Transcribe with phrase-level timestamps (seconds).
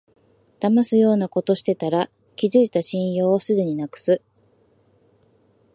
[0.59, 4.19] だますようなことしてたら、築いた信用をすぐになくす